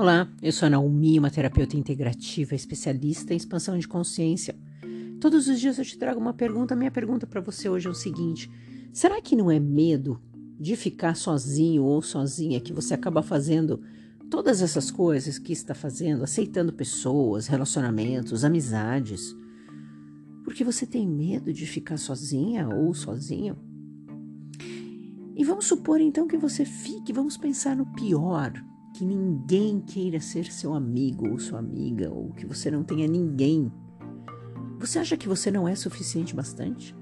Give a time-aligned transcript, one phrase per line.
[0.00, 4.54] Olá, eu sou a Naomi, uma terapeuta integrativa, especialista em expansão de consciência.
[5.20, 6.76] Todos os dias eu te trago uma pergunta.
[6.76, 8.48] Minha pergunta para você hoje é o seguinte:
[8.92, 10.22] será que não é medo
[10.56, 13.82] de ficar sozinho ou sozinha que você acaba fazendo
[14.30, 19.34] todas essas coisas que está fazendo, aceitando pessoas, relacionamentos, amizades?
[20.44, 23.58] Porque você tem medo de ficar sozinha ou sozinho?
[25.34, 28.52] E vamos supor então que você fique, vamos pensar no pior
[28.94, 33.72] que ninguém queira ser seu amigo ou sua amiga, ou que você não tenha ninguém.
[34.78, 36.94] Você acha que você não é suficiente bastante?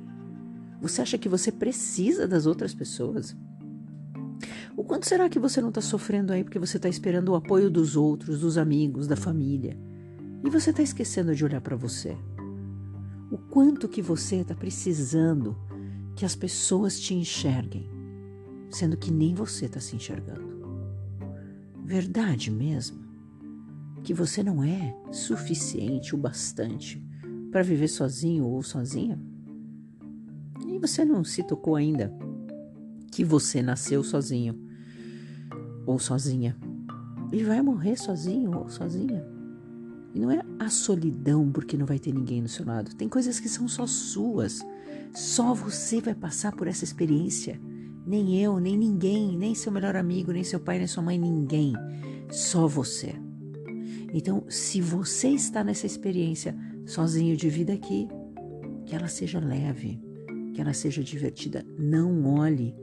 [0.80, 3.36] Você acha que você precisa das outras pessoas?
[4.76, 7.70] O quanto será que você não está sofrendo aí porque você está esperando o apoio
[7.70, 9.78] dos outros, dos amigos, da família?
[10.44, 12.16] E você está esquecendo de olhar para você?
[13.30, 15.56] O quanto que você está precisando
[16.14, 17.90] que as pessoas te enxerguem,
[18.70, 20.55] sendo que nem você está se enxergando?
[21.86, 22.98] Verdade mesmo?
[24.02, 27.00] Que você não é suficiente o bastante
[27.52, 29.16] para viver sozinho ou sozinha?
[30.66, 32.12] E você não se tocou ainda
[33.12, 34.60] que você nasceu sozinho
[35.86, 36.56] ou sozinha
[37.32, 39.24] e vai morrer sozinho ou sozinha.
[40.12, 42.96] E não é a solidão porque não vai ter ninguém do seu lado.
[42.96, 44.58] Tem coisas que são só suas.
[45.14, 47.60] Só você vai passar por essa experiência
[48.06, 51.72] nem eu, nem ninguém, nem seu melhor amigo, nem seu pai, nem sua mãe, ninguém.
[52.30, 53.14] Só você.
[54.14, 58.08] Então, se você está nessa experiência sozinho de vida aqui,
[58.86, 60.00] que ela seja leve,
[60.54, 61.66] que ela seja divertida.
[61.78, 62.74] Não olhe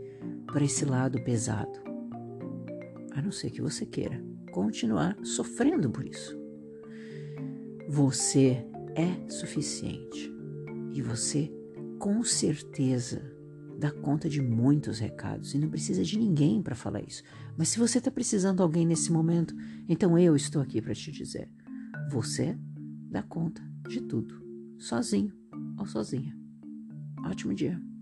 [0.46, 1.82] para esse lado pesado.
[3.14, 6.38] A não ser que você queira continuar sofrendo por isso.
[7.90, 8.64] Você
[8.96, 10.32] é suficiente
[10.94, 11.52] e você
[11.98, 13.33] com certeza
[13.84, 17.22] dá conta de muitos recados e não precisa de ninguém para falar isso.
[17.58, 19.54] Mas se você está precisando de alguém nesse momento,
[19.90, 21.50] então eu estou aqui para te dizer:
[22.10, 22.58] você
[23.12, 24.42] dá conta de tudo,
[24.80, 25.34] sozinho
[25.78, 26.34] ou sozinha.
[27.26, 27.93] Ótimo dia.